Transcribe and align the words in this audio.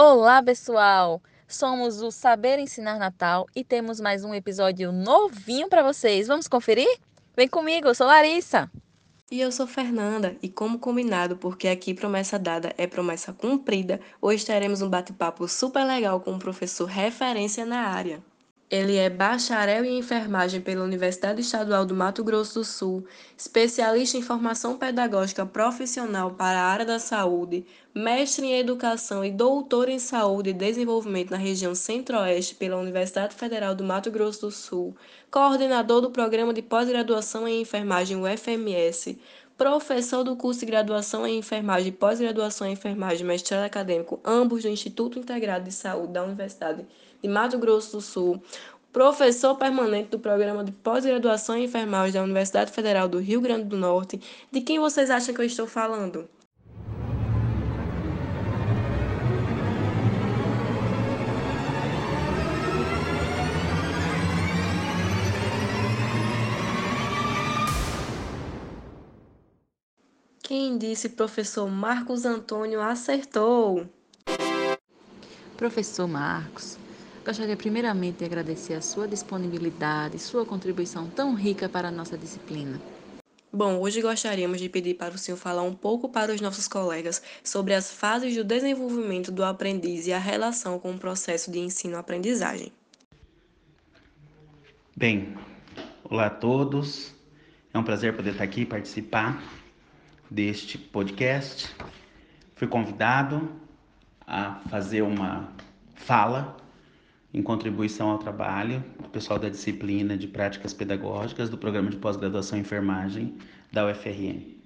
Olá, 0.00 0.40
pessoal! 0.40 1.20
Somos 1.48 2.00
o 2.02 2.12
Saber 2.12 2.60
Ensinar 2.60 3.00
Natal 3.00 3.48
e 3.52 3.64
temos 3.64 3.98
mais 3.98 4.22
um 4.22 4.32
episódio 4.32 4.92
novinho 4.92 5.68
para 5.68 5.82
vocês. 5.82 6.28
Vamos 6.28 6.46
conferir? 6.46 7.00
Vem 7.36 7.48
comigo, 7.48 7.88
eu 7.88 7.94
sou 7.96 8.06
Larissa. 8.06 8.70
E 9.28 9.40
eu 9.40 9.50
sou 9.50 9.66
Fernanda, 9.66 10.36
e 10.40 10.48
como 10.48 10.78
combinado, 10.78 11.36
porque 11.36 11.66
aqui 11.66 11.92
promessa 11.94 12.38
dada 12.38 12.72
é 12.78 12.86
promessa 12.86 13.32
cumprida, 13.32 14.00
hoje 14.22 14.46
teremos 14.46 14.82
um 14.82 14.88
bate-papo 14.88 15.48
super 15.48 15.82
legal 15.84 16.20
com 16.20 16.30
um 16.30 16.38
professor 16.38 16.86
referência 16.86 17.66
na 17.66 17.88
área. 17.88 18.22
Ele 18.70 18.96
é 18.96 19.08
bacharel 19.08 19.82
em 19.82 19.98
enfermagem 19.98 20.60
pela 20.60 20.84
Universidade 20.84 21.40
Estadual 21.40 21.86
do 21.86 21.94
Mato 21.94 22.22
Grosso 22.22 22.58
do 22.58 22.64
Sul, 22.66 23.06
especialista 23.34 24.18
em 24.18 24.22
formação 24.22 24.76
pedagógica 24.76 25.46
profissional 25.46 26.32
para 26.32 26.60
a 26.60 26.66
área 26.66 26.84
da 26.84 26.98
saúde, 26.98 27.64
mestre 27.94 28.44
em 28.44 28.58
educação 28.58 29.24
e 29.24 29.30
doutor 29.30 29.88
em 29.88 29.98
saúde 29.98 30.50
e 30.50 30.52
desenvolvimento 30.52 31.30
na 31.30 31.38
região 31.38 31.74
Centro-Oeste 31.74 32.56
pela 32.56 32.76
Universidade 32.76 33.34
Federal 33.34 33.74
do 33.74 33.84
Mato 33.84 34.10
Grosso 34.10 34.42
do 34.42 34.50
Sul, 34.50 34.94
coordenador 35.30 36.02
do 36.02 36.10
programa 36.10 36.52
de 36.52 36.60
pós-graduação 36.60 37.48
em 37.48 37.62
enfermagem 37.62 38.18
UFMS, 38.18 39.18
professor 39.56 40.22
do 40.22 40.36
curso 40.36 40.60
de 40.60 40.66
graduação 40.66 41.26
em 41.26 41.38
enfermagem 41.38 41.88
e 41.88 41.92
pós-graduação 41.92 42.66
em 42.66 42.72
enfermagem 42.74 43.26
mestrado 43.26 43.64
acadêmico, 43.64 44.20
ambos 44.22 44.62
do 44.62 44.68
Instituto 44.68 45.18
Integrado 45.18 45.64
de 45.64 45.72
Saúde 45.72 46.12
da 46.12 46.22
Universidade 46.22 46.86
de 47.22 47.28
Mato 47.28 47.58
Grosso 47.58 47.96
do 47.96 48.00
Sul, 48.00 48.42
professor 48.92 49.54
permanente 49.56 50.10
do 50.10 50.18
programa 50.18 50.64
de 50.64 50.72
pós-graduação 50.72 51.56
em 51.56 51.64
enfermagem 51.64 52.14
da 52.14 52.22
Universidade 52.22 52.72
Federal 52.72 53.08
do 53.08 53.18
Rio 53.18 53.40
Grande 53.40 53.64
do 53.64 53.76
Norte. 53.76 54.20
De 54.50 54.60
quem 54.60 54.78
vocês 54.78 55.10
acham 55.10 55.34
que 55.34 55.40
eu 55.40 55.46
estou 55.46 55.66
falando? 55.66 56.28
Quem 70.48 70.78
disse 70.78 71.10
professor 71.10 71.68
Marcos 71.68 72.24
Antônio 72.24 72.80
acertou? 72.80 73.86
Professor 75.58 76.08
Marcos, 76.08 76.78
gostaria 77.28 77.58
primeiramente 77.58 78.20
de 78.20 78.24
agradecer 78.24 78.72
a 78.72 78.80
sua 78.80 79.06
disponibilidade 79.06 80.16
e 80.16 80.18
sua 80.18 80.46
contribuição 80.46 81.10
tão 81.10 81.34
rica 81.34 81.68
para 81.68 81.88
a 81.88 81.90
nossa 81.90 82.16
disciplina. 82.16 82.80
Bom, 83.52 83.78
hoje 83.80 84.00
gostaríamos 84.00 84.58
de 84.58 84.66
pedir 84.70 84.94
para 84.94 85.14
o 85.14 85.18
senhor 85.18 85.36
falar 85.36 85.62
um 85.62 85.74
pouco 85.74 86.08
para 86.08 86.32
os 86.32 86.40
nossos 86.40 86.66
colegas 86.66 87.22
sobre 87.44 87.74
as 87.74 87.92
fases 87.92 88.34
do 88.34 88.42
desenvolvimento 88.42 89.30
do 89.30 89.44
aprendiz 89.44 90.06
e 90.06 90.12
a 90.12 90.18
relação 90.18 90.78
com 90.78 90.92
o 90.92 90.98
processo 90.98 91.50
de 91.50 91.58
ensino-aprendizagem. 91.58 92.72
Bem, 94.96 95.36
olá 96.04 96.28
a 96.28 96.30
todos. 96.30 97.14
É 97.74 97.78
um 97.78 97.84
prazer 97.84 98.16
poder 98.16 98.30
estar 98.30 98.44
aqui 98.44 98.62
e 98.62 98.66
participar 98.66 99.42
deste 100.30 100.78
podcast. 100.78 101.76
Fui 102.56 102.66
convidado 102.66 103.52
a 104.26 104.62
fazer 104.70 105.02
uma 105.02 105.52
fala 105.94 106.67
em 107.32 107.42
contribuição 107.42 108.10
ao 108.10 108.18
trabalho 108.18 108.82
do 109.02 109.08
pessoal 109.08 109.38
da 109.38 109.48
disciplina 109.48 110.16
de 110.16 110.26
práticas 110.26 110.72
pedagógicas 110.72 111.50
do 111.50 111.58
programa 111.58 111.90
de 111.90 111.96
pós-graduação 111.96 112.58
em 112.58 112.62
enfermagem 112.62 113.34
da 113.72 113.86
UFRN. 113.86 114.56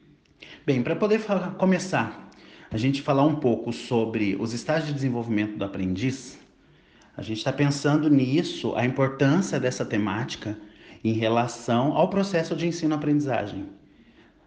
Bem, 0.65 0.83
para 0.83 0.95
poder 0.95 1.19
falar, 1.19 1.53
começar, 1.55 2.31
a 2.71 2.77
gente 2.77 3.03
falar 3.03 3.25
um 3.25 3.35
pouco 3.35 3.73
sobre 3.73 4.37
os 4.39 4.53
estágios 4.53 4.89
de 4.89 4.95
desenvolvimento 4.95 5.57
do 5.57 5.65
aprendiz, 5.65 6.39
a 7.17 7.23
gente 7.23 7.39
está 7.39 7.53
pensando 7.53 8.09
nisso, 8.09 8.75
a 8.75 8.87
importância 8.87 9.61
dessa 9.61 9.85
temática 9.85 10.57
em 11.05 11.13
relação 11.13 11.93
ao 11.95 12.09
processo 12.09 12.57
de 12.57 12.67
ensino-aprendizagem. 12.67 13.67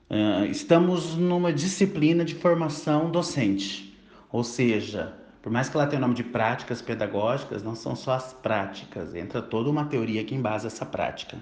Uh, 0.09 0.45
estamos 0.49 1.15
numa 1.15 1.51
disciplina 1.51 2.23
de 2.23 2.33
formação 2.33 3.11
docente, 3.11 3.95
ou 4.31 4.43
seja, 4.43 5.13
por 5.45 5.51
mais 5.51 5.69
que 5.69 5.77
ela 5.77 5.85
tenha 5.85 5.99
o 5.99 6.01
nome 6.01 6.15
de 6.15 6.23
práticas 6.23 6.81
pedagógicas, 6.81 7.61
não 7.61 7.75
são 7.75 7.95
só 7.95 8.13
as 8.13 8.33
práticas, 8.33 9.13
entra 9.13 9.43
toda 9.43 9.69
uma 9.69 9.85
teoria 9.85 10.23
que 10.23 10.33
embasa 10.33 10.65
essa 10.65 10.83
prática. 10.83 11.37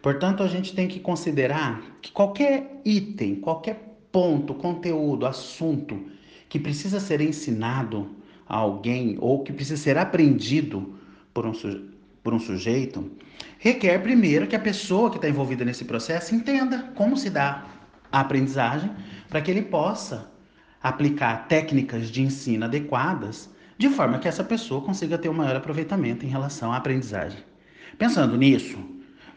Portanto, 0.00 0.44
a 0.44 0.46
gente 0.46 0.72
tem 0.72 0.86
que 0.86 1.00
considerar 1.00 1.82
que 2.00 2.12
qualquer 2.12 2.80
item, 2.84 3.34
qualquer 3.40 3.98
ponto, 4.12 4.54
conteúdo, 4.54 5.26
assunto 5.26 6.00
que 6.48 6.60
precisa 6.60 7.00
ser 7.00 7.20
ensinado 7.20 8.14
a 8.48 8.56
alguém 8.56 9.18
ou 9.20 9.42
que 9.42 9.52
precisa 9.52 9.82
ser 9.82 9.98
aprendido 9.98 10.94
por 11.34 11.44
um, 11.44 11.52
por 12.22 12.32
um 12.32 12.38
sujeito, 12.38 13.10
requer 13.58 14.00
primeiro 14.00 14.46
que 14.46 14.54
a 14.54 14.60
pessoa 14.60 15.10
que 15.10 15.16
está 15.16 15.28
envolvida 15.28 15.64
nesse 15.64 15.84
processo 15.84 16.36
entenda 16.36 16.92
como 16.94 17.16
se 17.16 17.28
dá 17.28 17.66
a 18.12 18.20
aprendizagem 18.20 18.92
para 19.28 19.42
que 19.42 19.50
ele 19.50 19.62
possa 19.62 20.29
aplicar 20.82 21.46
técnicas 21.46 22.10
de 22.10 22.22
ensino 22.22 22.64
adequadas 22.64 23.50
de 23.76 23.88
forma 23.88 24.18
que 24.18 24.28
essa 24.28 24.44
pessoa 24.44 24.82
consiga 24.82 25.18
ter 25.18 25.28
um 25.28 25.34
maior 25.34 25.56
aproveitamento 25.56 26.24
em 26.24 26.28
relação 26.28 26.72
à 26.72 26.76
aprendizagem. 26.76 27.38
Pensando 27.98 28.36
nisso, 28.36 28.78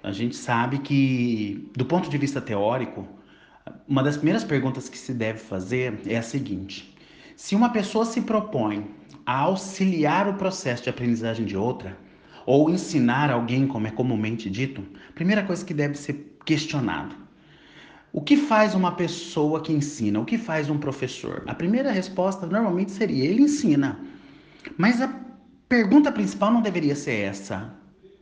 a 0.02 0.12
gente 0.12 0.36
sabe 0.36 0.80
que, 0.80 1.70
do 1.76 1.86
ponto 1.86 2.10
de 2.10 2.18
vista 2.18 2.42
teórico, 2.42 3.08
uma 3.88 4.04
das 4.04 4.18
primeiras 4.18 4.44
perguntas 4.44 4.90
que 4.90 4.98
se 4.98 5.14
deve 5.14 5.40
fazer 5.40 6.02
é 6.06 6.18
a 6.18 6.22
seguinte: 6.22 6.94
se 7.36 7.56
uma 7.56 7.70
pessoa 7.70 8.06
se 8.06 8.22
propõe 8.22 8.86
a 9.26 9.38
auxiliar 9.40 10.28
o 10.28 10.34
processo 10.34 10.84
de 10.84 10.90
aprendizagem 10.90 11.46
de 11.46 11.56
outra, 11.56 11.98
ou 12.46 12.70
ensinar 12.70 13.32
alguém, 13.32 13.66
como 13.66 13.88
é 13.88 13.92
comumente 13.92 14.50
dito, 14.50 14.86
a 15.10 15.14
primeira 15.14 15.44
coisa 15.44 15.64
que 15.64 15.74
deve 15.74 15.96
ser 15.96 16.38
questionado 16.46 17.23
o 18.14 18.22
que 18.22 18.38
faz 18.38 18.76
uma 18.76 18.92
pessoa 18.92 19.60
que 19.60 19.74
ensina? 19.74 20.20
O 20.20 20.26
que 20.26 20.38
faz 20.38 20.70
um 20.70 20.78
professor? 20.78 21.44
A 21.48 21.56
primeira 21.56 21.92
resposta 21.92 22.46
normalmente 22.46 22.92
seria: 22.92 23.26
ele 23.26 23.42
ensina. 23.42 24.00
Mas 24.78 25.02
a 25.02 25.12
pergunta 25.68 26.12
principal 26.12 26.52
não 26.54 26.62
deveria 26.62 26.96
ser 26.96 27.16
essa: 27.22 27.74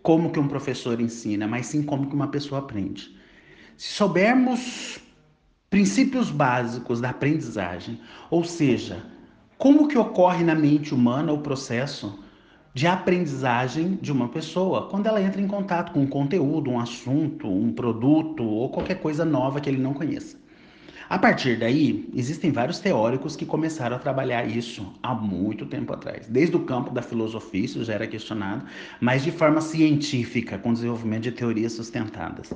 como 0.02 0.32
que 0.32 0.40
um 0.40 0.48
professor 0.48 1.02
ensina, 1.02 1.46
mas 1.46 1.66
sim 1.66 1.84
como 1.84 2.08
que 2.08 2.16
uma 2.16 2.30
pessoa 2.30 2.60
aprende. 2.60 3.14
Se 3.76 3.90
soubermos 3.90 4.98
princípios 5.70 6.32
básicos 6.32 7.02
da 7.02 7.10
aprendizagem, 7.10 8.00
ou 8.30 8.46
seja, 8.46 9.06
como 9.58 9.90
que 9.90 9.98
ocorre 9.98 10.44
na 10.44 10.56
mente 10.56 10.94
humana 10.94 11.34
o 11.34 11.42
processo 11.42 12.21
de 12.74 12.88
aprendizagem 12.88 13.96
de 14.02 14.12
uma 14.12 14.30
pessoa 14.30 14.88
quando 14.90 15.08
ela 15.08 15.22
entra 15.22 15.42
em 15.42 15.48
contato 15.48 15.92
com 15.92 16.02
um 16.02 16.08
conteúdo, 16.08 16.70
um 16.70 16.80
assunto, 16.80 17.48
um 17.48 17.74
produto 17.74 18.44
ou 18.44 18.70
qualquer 18.70 19.02
coisa 19.02 19.26
nova 19.26 19.60
que 19.60 19.70
ele 19.70 19.82
não 19.82 19.94
conheça. 19.94 20.40
A 21.12 21.20
partir 21.20 21.60
daí, 21.60 22.10
existem 22.16 22.54
vários 22.54 22.80
teóricos 22.80 23.36
que 23.36 23.46
começaram 23.46 23.98
a 23.98 24.00
trabalhar 24.00 24.48
isso 24.48 24.94
há 25.04 25.14
muito 25.14 25.66
tempo 25.66 25.92
atrás. 25.92 26.26
Desde 26.26 26.56
o 26.56 26.62
campo 26.64 26.90
da 26.94 27.02
filosofia, 27.02 27.66
isso 27.66 27.84
já 27.84 27.96
era 27.96 28.08
questionado, 28.08 28.64
mas 29.02 29.22
de 29.22 29.30
forma 29.30 29.60
científica, 29.60 30.58
com 30.58 30.72
desenvolvimento 30.72 31.24
de 31.24 31.34
teorias 31.34 31.74
sustentadas. 31.74 32.56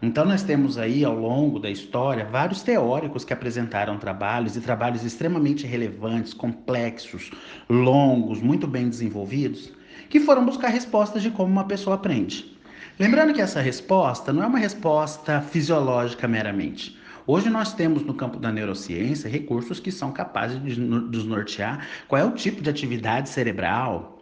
Então, 0.00 0.24
nós 0.24 0.44
temos 0.44 0.78
aí, 0.78 1.04
ao 1.04 1.18
longo 1.18 1.58
da 1.58 1.68
história, 1.68 2.24
vários 2.24 2.62
teóricos 2.62 3.24
que 3.24 3.32
apresentaram 3.32 3.98
trabalhos 3.98 4.54
e 4.54 4.60
trabalhos 4.60 5.04
extremamente 5.04 5.66
relevantes, 5.66 6.32
complexos, 6.32 7.32
longos, 7.68 8.40
muito 8.40 8.68
bem 8.68 8.88
desenvolvidos, 8.88 9.72
que 10.08 10.20
foram 10.20 10.46
buscar 10.46 10.68
respostas 10.68 11.22
de 11.22 11.30
como 11.32 11.50
uma 11.50 11.66
pessoa 11.66 11.96
aprende. 11.96 12.56
Lembrando 13.00 13.34
que 13.34 13.42
essa 13.42 13.60
resposta 13.60 14.32
não 14.32 14.44
é 14.44 14.46
uma 14.46 14.60
resposta 14.60 15.40
fisiológica 15.40 16.28
meramente. 16.28 16.99
Hoje 17.32 17.48
nós 17.48 17.72
temos 17.72 18.02
no 18.02 18.12
campo 18.12 18.40
da 18.40 18.50
neurociência 18.50 19.30
recursos 19.30 19.78
que 19.78 19.92
são 19.92 20.10
capazes 20.10 20.60
de 20.64 20.80
nos 20.80 21.24
nortear 21.24 21.86
qual 22.08 22.20
é 22.20 22.24
o 22.24 22.32
tipo 22.32 22.60
de 22.60 22.68
atividade 22.68 23.28
cerebral, 23.28 24.16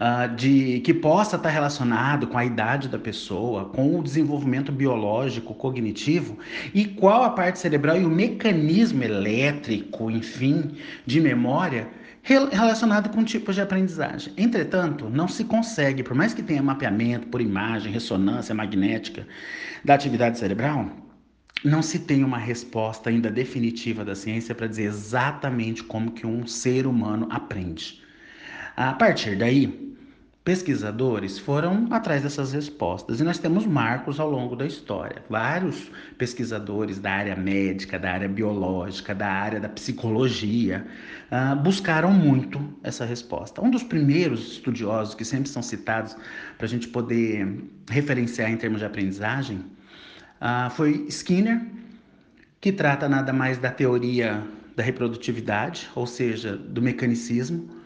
Uh, 0.00 0.34
de 0.34 0.80
que 0.80 0.94
possa 0.94 1.36
estar 1.36 1.50
relacionado 1.50 2.26
com 2.26 2.38
a 2.38 2.44
idade 2.44 2.88
da 2.88 2.98
pessoa, 2.98 3.66
com 3.66 3.98
o 3.98 4.02
desenvolvimento 4.02 4.72
biológico, 4.72 5.54
cognitivo 5.54 6.38
e 6.72 6.86
qual 6.86 7.22
a 7.22 7.30
parte 7.30 7.58
cerebral 7.58 8.00
e 8.00 8.04
o 8.04 8.08
mecanismo 8.08 9.04
elétrico, 9.04 10.10
enfim, 10.10 10.76
de 11.04 11.20
memória 11.20 11.88
relacionado 12.22 13.10
com 13.10 13.22
tipos 13.22 13.54
de 13.54 13.60
aprendizagem. 13.60 14.32
Entretanto, 14.38 15.10
não 15.10 15.28
se 15.28 15.44
consegue, 15.44 16.02
por 16.02 16.14
mais 16.14 16.32
que 16.32 16.42
tenha 16.42 16.62
mapeamento 16.62 17.26
por 17.26 17.42
imagem, 17.42 17.92
ressonância 17.92 18.54
magnética 18.54 19.26
da 19.84 19.92
atividade 19.92 20.38
cerebral, 20.38 20.90
não 21.64 21.82
se 21.82 21.98
tem 21.98 22.24
uma 22.24 22.38
resposta 22.38 23.10
ainda 23.10 23.30
definitiva 23.30 24.04
da 24.04 24.14
ciência 24.14 24.54
para 24.54 24.66
dizer 24.66 24.84
exatamente 24.84 25.82
como 25.82 26.12
que 26.12 26.26
um 26.26 26.46
ser 26.46 26.86
humano 26.86 27.26
aprende. 27.30 28.02
A 28.76 28.94
partir 28.94 29.36
daí, 29.36 29.90
pesquisadores 30.42 31.38
foram 31.38 31.86
atrás 31.90 32.22
dessas 32.22 32.52
respostas 32.52 33.20
e 33.20 33.24
nós 33.24 33.38
temos 33.38 33.66
marcos 33.66 34.18
ao 34.18 34.30
longo 34.30 34.56
da 34.56 34.66
história. 34.66 35.22
Vários 35.28 35.90
pesquisadores 36.16 36.98
da 36.98 37.12
área 37.12 37.36
médica, 37.36 37.98
da 37.98 38.12
área 38.12 38.28
biológica, 38.28 39.14
da 39.14 39.28
área 39.28 39.60
da 39.60 39.68
psicologia 39.68 40.86
uh, 41.30 41.56
buscaram 41.56 42.10
muito 42.10 42.58
essa 42.82 43.04
resposta. 43.04 43.62
Um 43.62 43.70
dos 43.70 43.82
primeiros 43.82 44.52
estudiosos 44.52 45.14
que 45.14 45.26
sempre 45.26 45.50
são 45.50 45.62
citados 45.62 46.16
para 46.56 46.66
a 46.66 46.68
gente 46.68 46.88
poder 46.88 47.62
referenciar 47.90 48.50
em 48.50 48.56
termos 48.56 48.80
de 48.80 48.86
aprendizagem 48.86 49.62
uh, 50.40 50.70
foi 50.70 51.06
Skinner, 51.08 51.60
que 52.60 52.72
trata 52.72 53.08
nada 53.08 53.32
mais 53.32 53.58
da 53.58 53.70
teoria 53.70 54.42
da 54.76 54.82
reprodutividade, 54.82 55.88
ou 55.94 56.06
seja, 56.06 56.56
do 56.56 56.80
mecanicismo 56.80 57.80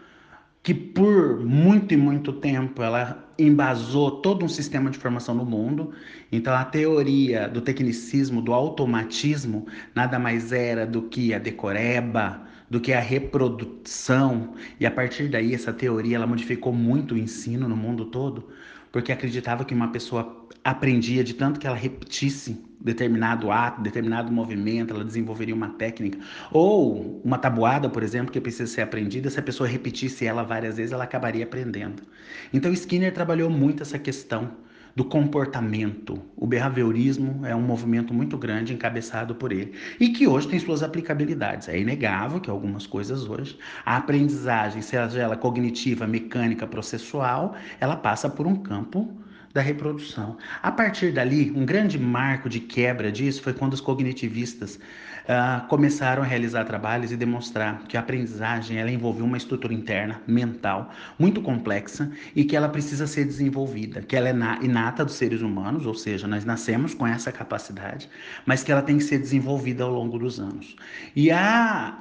que 0.65 0.73
por 0.73 1.45
muito 1.45 1.93
e 1.93 1.97
muito 1.97 2.33
tempo 2.33 2.83
ela 2.83 3.23
embasou 3.39 4.23
todo 4.23 4.47
um 4.47 4.49
sistema 4.49 4.91
de 4.91 4.97
formação 4.97 5.35
no 5.35 5.45
mundo. 5.45 5.93
Então 6.33 6.55
a 6.55 6.65
teoria 6.65 7.47
do 7.47 7.61
tecnicismo, 7.61 8.41
do 8.41 8.55
automatismo, 8.55 9.67
nada 9.95 10.19
mais 10.19 10.53
era 10.53 10.87
do 10.87 11.03
que 11.03 11.35
a 11.35 11.39
decoreba, 11.39 12.41
do 12.71 12.81
que 12.81 12.95
a 12.95 13.01
reprodução. 13.01 14.55
E 14.81 14.87
a 14.87 14.91
partir 14.91 15.29
daí 15.29 15.53
essa 15.53 15.71
teoria 15.71 16.17
ela 16.17 16.27
modificou 16.27 16.73
muito 16.73 17.15
o 17.15 17.19
ensino 17.19 17.69
no 17.69 17.77
mundo 17.77 18.07
todo, 18.07 18.49
porque 18.95 19.11
acreditava 19.11 19.65
que 19.65 19.75
uma 19.75 19.89
pessoa 19.89 20.47
aprendia 20.63 21.25
de 21.25 21.35
tanto 21.35 21.59
que 21.59 21.67
ela 21.67 21.75
repetisse 21.75 22.65
determinado 22.81 23.51
ato, 23.51 23.83
determinado 23.83 24.31
movimento, 24.31 24.95
ela 24.95 25.05
desenvolveria 25.05 25.53
uma 25.53 25.71
técnica. 25.71 26.17
Ou 26.53 27.21
uma 27.25 27.37
tabuada, 27.37 27.89
por 27.89 28.05
exemplo, 28.05 28.31
que 28.31 28.41
precisa 28.41 28.73
ser 28.73 28.83
aprendida, 28.83 29.29
se 29.29 29.41
a 29.41 29.43
pessoa 29.43 29.69
repetisse 29.69 30.25
ela 30.25 30.45
várias 30.45 30.77
vezes, 30.77 30.93
ela 30.93 31.03
acabaria 31.03 31.45
aprendendo. 31.45 32.05
Então 32.53 32.73
Skinner 32.73 33.13
trabalhou 33.13 33.51
muito 33.51 33.83
essa 33.83 33.99
questão 33.99 34.53
do 34.95 35.05
comportamento. 35.05 36.23
O 36.37 36.47
behaviorismo 36.47 37.45
é 37.45 37.55
um 37.55 37.61
movimento 37.61 38.15
muito 38.15 38.39
grande 38.39 38.73
encabeçado 38.73 39.35
por 39.35 39.53
ele 39.53 39.73
e 39.99 40.11
que 40.11 40.27
hoje 40.27 40.49
tem 40.49 40.59
suas 40.59 40.83
aplicabilidades. 40.83 41.69
É 41.69 41.79
inegável 41.79 42.41
que 42.41 42.49
algumas 42.49 42.87
coisas 42.87 43.29
hoje, 43.29 43.59
a 43.85 43.97
aprendizagem, 43.97 44.83
seja 44.83 45.21
ela 45.21 45.37
cognitiva, 45.37 46.07
mecânica, 46.07 46.67
processual, 46.67 47.55
ela 47.81 47.97
passa 47.97 48.29
por 48.29 48.47
um 48.47 48.57
campo 48.57 49.13
da 49.55 49.63
reprodução. 49.63 50.37
A 50.61 50.73
partir 50.73 51.13
dali, 51.13 51.53
um 51.55 51.65
grande 51.65 51.97
marco 51.97 52.49
de 52.49 52.59
quebra 52.59 53.13
disso 53.13 53.41
foi 53.41 53.53
quando 53.53 53.75
os 53.75 53.81
cognitivistas 53.81 54.81
uh, 55.25 55.65
começaram 55.69 56.25
a 56.25 56.27
realizar 56.27 56.65
trabalhos 56.65 57.13
e 57.13 57.17
demonstrar 57.17 57.85
que 57.85 57.97
a 57.97 58.01
aprendizagem 58.01 58.79
ela 58.79 58.91
envolve 58.91 59.23
uma 59.23 59.37
estrutura 59.37 59.73
interna, 59.73 60.21
mental, 60.27 60.91
muito 61.17 61.41
complexa 61.41 62.11
e 62.35 62.45
que 62.45 62.57
ela 62.57 62.69
precisa 62.69 63.07
ser 63.07 63.27
desenvolvida, 63.27 64.03
que 64.03 64.17
ela 64.17 64.29
é 64.29 64.35
inata 64.61 65.05
dos 65.05 65.15
seres 65.15 65.41
humanos, 65.41 65.87
ou 65.87 65.95
seja, 65.95 66.27
nós 66.27 66.45
nascemos 66.45 66.93
com 66.93 67.07
essa 67.07 67.31
capacidade, 67.31 68.11
mas 68.45 68.65
que 68.65 68.73
ela 68.73 68.83
tem 68.83 68.99
que 68.99 69.05
ser 69.05 69.19
desenvolvida 69.19 69.85
ao 69.85 69.93
longo 69.93 70.19
dos 70.19 70.41
anos. 70.41 70.75
E 71.15 71.29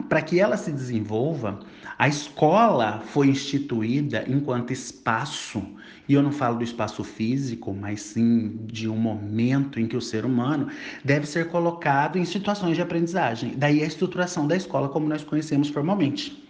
para 0.10 0.24
que 0.24 0.40
ela 0.40 0.58
se 0.58 0.72
desenvolva, 0.72 1.60
a 2.00 2.08
escola 2.08 3.04
foi 3.06 3.28
instituída 3.28 4.26
enquanto 4.28 4.74
espaço 4.74 5.64
e 6.08 6.14
eu 6.14 6.22
não 6.22 6.32
falo 6.32 6.58
do 6.58 6.64
espaço 6.64 7.04
físico, 7.04 7.74
mas 7.74 8.02
sim 8.02 8.60
de 8.66 8.90
um 8.90 8.98
momento 8.98 9.80
em 9.80 9.88
que 9.88 9.96
o 9.96 10.02
ser 10.02 10.26
humano 10.26 10.68
deve 11.04 11.26
ser 11.26 11.48
colocado 11.50 12.18
em 12.18 12.26
situações 12.26 12.76
de 12.76 12.82
aprendizagem. 12.82 13.54
Daí 13.56 13.82
a 13.82 13.86
estruturação 13.86 14.46
da 14.48 14.56
escola 14.56 14.90
como 14.90 15.08
nós 15.08 15.24
conhecemos 15.24 15.70
formalmente. 15.70 16.44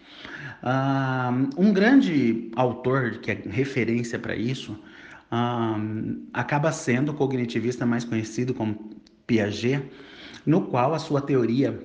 um 1.57 1.71
grande 1.71 2.49
autor 2.55 3.19
que 3.19 3.31
é 3.31 3.41
referência 3.45 4.17
para 4.17 4.35
isso 4.35 4.77
acaba 6.31 6.71
sendo 6.71 7.11
o 7.11 7.15
cognitivista 7.15 7.85
mais 7.85 8.03
conhecido 8.03 8.53
como 8.53 8.91
Piaget, 9.25 9.83
no 10.45 10.63
qual 10.63 10.93
a 10.93 10.99
sua 10.99 11.21
teoria 11.21 11.79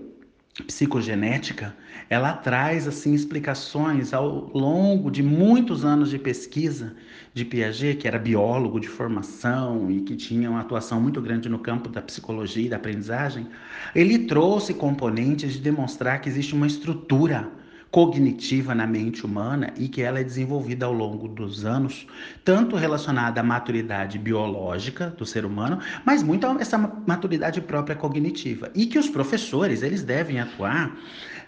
psicogenética, 0.64 1.74
ela 2.10 2.32
traz 2.32 2.88
assim 2.88 3.14
explicações 3.14 4.12
ao 4.12 4.50
longo 4.54 5.10
de 5.10 5.22
muitos 5.22 5.84
anos 5.84 6.10
de 6.10 6.18
pesquisa 6.18 6.94
de 7.34 7.44
Piaget, 7.44 7.98
que 7.98 8.08
era 8.08 8.18
biólogo 8.18 8.80
de 8.80 8.88
formação 8.88 9.90
e 9.90 10.00
que 10.00 10.16
tinha 10.16 10.50
uma 10.50 10.60
atuação 10.60 11.00
muito 11.00 11.20
grande 11.20 11.48
no 11.48 11.58
campo 11.58 11.88
da 11.88 12.02
psicologia 12.02 12.66
e 12.66 12.68
da 12.68 12.76
aprendizagem. 12.76 13.46
Ele 13.94 14.20
trouxe 14.20 14.74
componentes 14.74 15.52
de 15.52 15.60
demonstrar 15.60 16.20
que 16.20 16.28
existe 16.28 16.54
uma 16.54 16.66
estrutura 16.66 17.48
cognitiva 17.90 18.74
na 18.74 18.86
mente 18.86 19.24
humana 19.24 19.72
e 19.76 19.88
que 19.88 20.02
ela 20.02 20.20
é 20.20 20.24
desenvolvida 20.24 20.86
ao 20.86 20.92
longo 20.92 21.26
dos 21.26 21.64
anos, 21.64 22.06
tanto 22.44 22.76
relacionada 22.76 23.40
à 23.40 23.44
maturidade 23.44 24.18
biológica 24.18 25.08
do 25.10 25.24
ser 25.24 25.44
humano, 25.44 25.78
mas 26.04 26.22
muito 26.22 26.46
a 26.46 26.56
essa 26.60 26.76
maturidade 26.78 27.60
própria 27.60 27.96
cognitiva. 27.96 28.70
E 28.74 28.86
que 28.86 28.98
os 28.98 29.08
professores, 29.08 29.82
eles 29.82 30.02
devem 30.02 30.38
atuar 30.38 30.96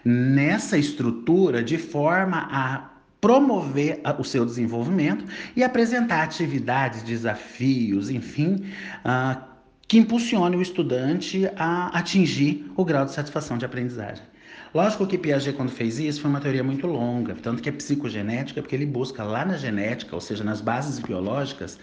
nessa 0.03 0.77
estrutura 0.77 1.63
de 1.63 1.77
forma 1.77 2.47
a 2.51 2.89
promover 3.19 4.01
o 4.17 4.23
seu 4.23 4.43
desenvolvimento 4.43 5.23
e 5.55 5.63
apresentar 5.63 6.23
atividades, 6.23 7.03
desafios, 7.03 8.09
enfim, 8.09 8.65
uh, 9.05 9.39
que 9.87 9.99
impulsione 9.99 10.57
o 10.57 10.61
estudante 10.61 11.47
a 11.55 11.95
atingir 11.95 12.71
o 12.75 12.83
grau 12.83 13.05
de 13.05 13.11
satisfação 13.11 13.59
de 13.59 13.65
aprendizagem. 13.65 14.30
Lógico 14.73 15.05
que 15.05 15.17
Piaget, 15.17 15.57
quando 15.57 15.69
fez 15.69 15.99
isso, 15.99 16.21
foi 16.21 16.29
uma 16.29 16.39
teoria 16.39 16.63
muito 16.63 16.87
longa, 16.87 17.35
tanto 17.35 17.61
que 17.61 17.67
é 17.67 17.71
psicogenética, 17.73 18.61
porque 18.61 18.73
ele 18.73 18.85
busca 18.85 19.21
lá 19.21 19.43
na 19.43 19.57
genética, 19.57 20.15
ou 20.15 20.21
seja, 20.21 20.45
nas 20.45 20.61
bases 20.61 20.97
biológicas, 20.97 21.77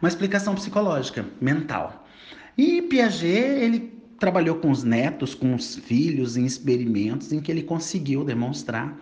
uma 0.00 0.08
explicação 0.08 0.54
psicológica, 0.56 1.24
mental. 1.40 2.04
E 2.58 2.82
Piaget, 2.82 3.62
ele 3.62 4.02
trabalhou 4.18 4.56
com 4.56 4.70
os 4.72 4.82
netos, 4.82 5.36
com 5.36 5.54
os 5.54 5.76
filhos, 5.76 6.36
em 6.36 6.44
experimentos 6.44 7.32
em 7.32 7.40
que 7.40 7.50
ele 7.50 7.62
conseguiu 7.62 8.24
demonstrar 8.24 8.96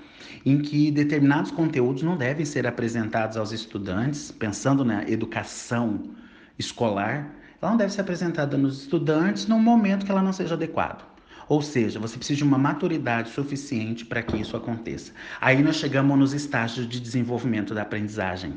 em 0.45 0.59
que 0.59 0.91
determinados 0.91 1.51
conteúdos 1.51 2.03
não 2.03 2.17
devem 2.17 2.45
ser 2.45 2.67
apresentados 2.67 3.37
aos 3.37 3.53
estudantes, 3.53 4.31
pensando 4.31 4.85
na 4.85 5.03
educação 5.09 6.11
escolar, 6.59 7.35
ela 7.61 7.71
não 7.71 7.79
deve 7.79 7.93
ser 7.93 8.03
apresentada 8.03 8.57
nos 8.57 8.83
estudantes 8.83 9.47
num 9.47 9.59
momento 9.59 10.05
que 10.05 10.11
ela 10.11 10.23
não 10.23 10.33
seja 10.33 10.55
adequado. 10.55 11.10
Ou 11.51 11.61
seja, 11.61 11.99
você 11.99 12.17
precisa 12.17 12.37
de 12.37 12.45
uma 12.45 12.57
maturidade 12.57 13.31
suficiente 13.31 14.07
para 14.07 14.23
que 14.23 14.37
isso 14.37 14.57
aconteça. 14.57 15.11
Aí 15.41 15.61
nós 15.61 15.75
chegamos 15.75 16.17
nos 16.17 16.33
estágios 16.33 16.89
de 16.89 17.01
desenvolvimento 17.01 17.75
da 17.75 17.83
aprendizagem. 17.83 18.55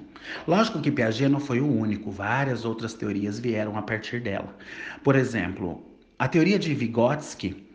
Lógico 0.48 0.80
que 0.80 0.92
Piaget 0.92 1.28
não 1.28 1.40
foi 1.40 1.60
o 1.60 1.66
único, 1.66 2.12
várias 2.12 2.66
outras 2.66 2.94
teorias 2.94 3.40
vieram 3.40 3.76
a 3.80 3.82
partir 3.82 4.22
dela. 4.22 4.56
Por 5.04 5.16
exemplo, 5.16 5.84
a 6.20 6.28
teoria 6.28 6.60
de 6.60 6.72
Vygotsky, 6.76 7.66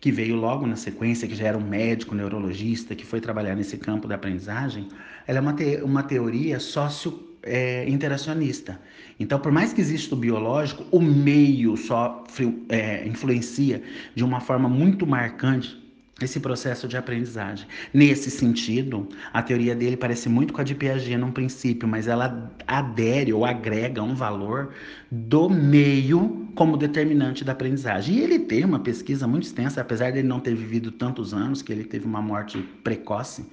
que 0.00 0.10
veio 0.10 0.36
logo 0.36 0.66
na 0.66 0.74
sequência, 0.74 1.28
que 1.28 1.34
já 1.34 1.48
era 1.48 1.58
um 1.58 1.68
médico 1.68 2.14
neurologista, 2.14 2.94
que 2.94 3.04
foi 3.04 3.20
trabalhar 3.20 3.54
nesse 3.54 3.76
campo 3.76 4.08
da 4.08 4.14
aprendizagem, 4.14 4.88
ela 5.26 5.36
é 5.36 5.42
uma, 5.42 5.52
te 5.52 5.82
uma 5.82 6.02
teoria 6.02 6.58
sócio 6.58 7.31
é, 7.42 7.88
interacionista. 7.88 8.80
Então, 9.18 9.38
por 9.38 9.52
mais 9.52 9.72
que 9.72 9.80
exista 9.80 10.14
o 10.14 10.18
biológico, 10.18 10.84
o 10.90 11.00
meio 11.00 11.76
só 11.76 12.24
é, 12.68 13.06
influencia 13.06 13.82
de 14.14 14.24
uma 14.24 14.40
forma 14.40 14.68
muito 14.68 15.06
marcante 15.06 15.82
esse 16.20 16.38
processo 16.38 16.86
de 16.86 16.96
aprendizagem. 16.96 17.66
Nesse 17.92 18.30
sentido, 18.30 19.08
a 19.32 19.42
teoria 19.42 19.74
dele 19.74 19.96
parece 19.96 20.28
muito 20.28 20.52
com 20.52 20.60
a 20.60 20.64
de 20.64 20.74
Piaget 20.74 21.16
num 21.16 21.32
princípio, 21.32 21.88
mas 21.88 22.06
ela 22.06 22.50
adere 22.66 23.32
ou 23.32 23.44
agrega 23.44 24.02
um 24.02 24.14
valor 24.14 24.72
do 25.10 25.48
meio 25.48 26.48
como 26.54 26.76
determinante 26.76 27.44
da 27.44 27.52
aprendizagem. 27.52 28.16
E 28.16 28.20
ele 28.20 28.38
tem 28.38 28.64
uma 28.64 28.78
pesquisa 28.78 29.26
muito 29.26 29.44
extensa, 29.44 29.80
apesar 29.80 30.10
de 30.10 30.18
ele 30.18 30.28
não 30.28 30.40
ter 30.40 30.54
vivido 30.54 30.92
tantos 30.92 31.34
anos, 31.34 31.62
que 31.62 31.72
ele 31.72 31.84
teve 31.84 32.06
uma 32.06 32.22
morte 32.22 32.58
precoce, 32.84 33.44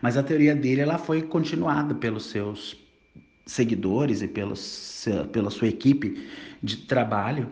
mas 0.00 0.16
a 0.16 0.22
teoria 0.22 0.54
dele 0.54 0.80
ela 0.80 0.98
foi 0.98 1.22
continuada 1.22 1.94
pelos 1.94 2.26
seus 2.26 2.83
seguidores 3.46 4.22
e 4.22 4.28
pelos, 4.28 5.06
pela 5.32 5.50
sua 5.50 5.68
equipe 5.68 6.26
de 6.62 6.78
trabalho 6.78 7.50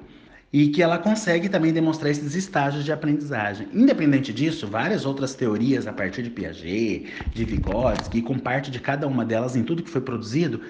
e 0.52 0.68
que 0.68 0.82
ela 0.82 0.98
consegue 0.98 1.48
também 1.48 1.72
demonstrar 1.72 2.10
esses 2.10 2.34
estágios 2.34 2.84
de 2.84 2.92
aprendizagem. 2.92 3.68
Independente 3.72 4.32
disso, 4.32 4.66
várias 4.66 5.06
outras 5.06 5.34
teorias 5.34 5.86
a 5.86 5.92
partir 5.92 6.22
de 6.22 6.30
Piaget, 6.30 7.06
de 7.32 7.44
Vygotsky, 7.44 8.20
com 8.20 8.38
parte 8.38 8.70
de 8.70 8.78
cada 8.78 9.06
uma 9.06 9.24
delas 9.24 9.56
em 9.56 9.62
tudo 9.62 9.82
que 9.82 9.90
foi 9.90 10.02
produzido, 10.02 10.60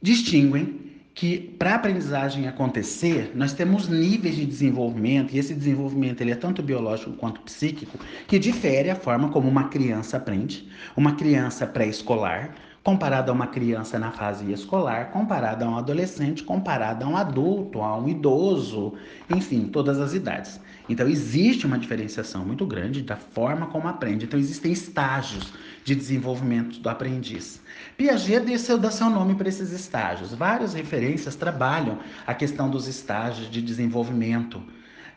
distinguem 0.00 0.80
que 1.14 1.38
para 1.58 1.72
a 1.72 1.74
aprendizagem 1.74 2.48
acontecer, 2.48 3.32
nós 3.34 3.52
temos 3.52 3.86
níveis 3.86 4.34
de 4.34 4.46
desenvolvimento, 4.46 5.34
e 5.34 5.38
esse 5.38 5.52
desenvolvimento 5.52 6.22
ele 6.22 6.30
é 6.30 6.34
tanto 6.34 6.62
biológico 6.62 7.12
quanto 7.12 7.42
psíquico, 7.42 7.98
que 8.26 8.38
difere 8.38 8.88
a 8.88 8.96
forma 8.96 9.28
como 9.28 9.46
uma 9.46 9.68
criança 9.68 10.16
aprende. 10.16 10.66
Uma 10.96 11.14
criança 11.14 11.66
pré-escolar, 11.66 12.54
comparado 12.82 13.30
a 13.30 13.34
uma 13.34 13.46
criança 13.46 13.98
na 13.98 14.10
fase 14.10 14.50
escolar, 14.52 15.10
comparado 15.10 15.64
a 15.64 15.68
um 15.68 15.76
adolescente, 15.76 16.42
comparado 16.42 17.04
a 17.04 17.08
um 17.08 17.16
adulto, 17.16 17.80
a 17.80 17.96
um 17.96 18.08
idoso, 18.08 18.94
enfim, 19.30 19.68
todas 19.68 20.00
as 20.00 20.14
idades. 20.14 20.60
Então 20.88 21.08
existe 21.08 21.64
uma 21.64 21.78
diferenciação 21.78 22.44
muito 22.44 22.66
grande 22.66 23.02
da 23.02 23.16
forma 23.16 23.66
como 23.66 23.86
aprende. 23.86 24.24
Então 24.24 24.38
existem 24.38 24.72
estágios 24.72 25.52
de 25.84 25.94
desenvolvimento 25.94 26.80
do 26.80 26.88
aprendiz. 26.88 27.60
Piaget 27.96 28.44
deu 28.44 28.78
dá 28.78 28.90
seu 28.90 29.08
nome 29.08 29.36
para 29.36 29.48
esses 29.48 29.70
estágios. 29.70 30.34
Várias 30.34 30.74
referências 30.74 31.36
trabalham 31.36 31.98
a 32.26 32.34
questão 32.34 32.68
dos 32.68 32.88
estágios 32.88 33.48
de 33.48 33.62
desenvolvimento. 33.62 34.60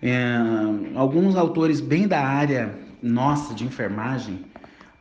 É, 0.01 0.37
alguns 0.93 1.35
autores 1.35 1.81
bem 1.81 2.07
da 2.07 2.21
área 2.21 2.77
nossa 3.01 3.53
de 3.53 3.63
enfermagem 3.63 4.45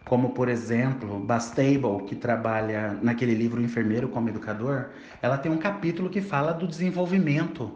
como 0.05 0.31
por 0.31 0.49
exemplo 0.49 1.19
Bastable, 1.19 2.05
que 2.07 2.15
trabalha 2.15 2.99
naquele 3.03 3.35
livro 3.35 3.63
Enfermeiro 3.63 4.09
como 4.09 4.29
Educador, 4.29 4.91
ela 5.23 5.39
tem 5.39 5.51
um 5.51 5.59
capítulo 5.59 6.11
que 6.11 6.21
fala 6.21 6.53
do 6.53 6.67
desenvolvimento, 6.67 7.73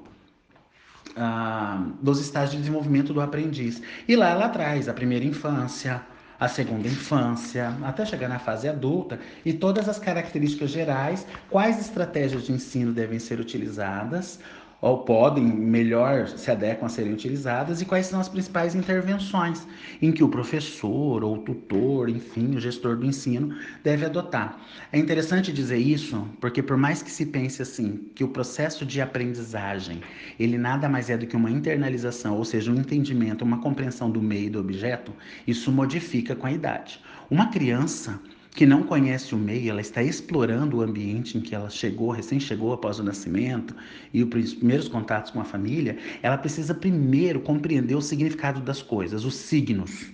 ah, 1.16 1.86
dos 2.02 2.20
estágios 2.20 2.52
de 2.52 2.58
desenvolvimento 2.58 3.14
do 3.14 3.20
aprendiz. 3.20 3.82
E 4.06 4.14
lá 4.14 4.30
ela 4.30 4.48
traz 4.48 4.88
a 4.88 4.94
primeira 4.94 5.24
infância, 5.24 6.02
a 6.38 6.46
segunda 6.46 6.86
infância, 6.86 7.74
até 7.82 8.04
chegar 8.04 8.28
na 8.28 8.38
fase 8.38 8.68
adulta, 8.68 9.18
e 9.44 9.52
todas 9.52 9.88
as 9.88 9.98
características 9.98 10.70
gerais, 10.70 11.26
quais 11.50 11.80
estratégias 11.80 12.44
de 12.44 12.52
ensino 12.52 12.92
devem 12.92 13.18
ser 13.18 13.40
utilizadas, 13.40 14.38
ou 14.80 14.98
podem 14.98 15.44
melhor 15.44 16.28
se 16.28 16.50
adequam 16.50 16.86
a 16.86 16.88
serem 16.88 17.12
utilizadas 17.12 17.80
e 17.80 17.84
quais 17.84 18.06
são 18.06 18.20
as 18.20 18.28
principais 18.28 18.74
intervenções 18.74 19.66
em 20.00 20.12
que 20.12 20.22
o 20.22 20.28
professor 20.28 21.24
ou 21.24 21.34
o 21.34 21.38
tutor, 21.38 22.08
enfim, 22.08 22.54
o 22.54 22.60
gestor 22.60 22.96
do 22.96 23.04
ensino 23.04 23.56
deve 23.82 24.06
adotar. 24.06 24.60
É 24.92 24.98
interessante 24.98 25.52
dizer 25.52 25.78
isso 25.78 26.28
porque 26.40 26.62
por 26.62 26.76
mais 26.76 27.02
que 27.02 27.10
se 27.10 27.26
pense 27.26 27.60
assim, 27.60 28.08
que 28.14 28.22
o 28.22 28.28
processo 28.28 28.86
de 28.86 29.00
aprendizagem, 29.00 30.00
ele 30.38 30.56
nada 30.56 30.88
mais 30.88 31.10
é 31.10 31.16
do 31.16 31.26
que 31.26 31.36
uma 31.36 31.50
internalização, 31.50 32.36
ou 32.36 32.44
seja, 32.44 32.70
um 32.70 32.76
entendimento, 32.76 33.42
uma 33.42 33.60
compreensão 33.60 34.10
do 34.10 34.22
meio 34.22 34.46
e 34.46 34.50
do 34.50 34.60
objeto, 34.60 35.12
isso 35.46 35.72
modifica 35.72 36.36
com 36.36 36.46
a 36.46 36.52
idade. 36.52 37.00
Uma 37.30 37.48
criança 37.48 38.20
que 38.50 38.66
não 38.66 38.82
conhece 38.82 39.34
o 39.34 39.38
meio, 39.38 39.70
ela 39.70 39.80
está 39.80 40.02
explorando 40.02 40.78
o 40.78 40.82
ambiente 40.82 41.38
em 41.38 41.40
que 41.40 41.54
ela 41.54 41.70
chegou, 41.70 42.10
recém 42.10 42.40
chegou 42.40 42.72
após 42.72 42.98
o 42.98 43.04
nascimento 43.04 43.74
e 44.12 44.22
os 44.22 44.54
primeiros 44.54 44.88
contatos 44.88 45.30
com 45.30 45.40
a 45.40 45.44
família, 45.44 45.96
ela 46.22 46.36
precisa 46.36 46.74
primeiro 46.74 47.40
compreender 47.40 47.94
o 47.94 48.02
significado 48.02 48.60
das 48.60 48.82
coisas, 48.82 49.24
os 49.24 49.34
signos. 49.34 50.10